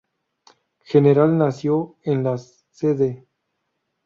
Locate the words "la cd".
2.23-3.23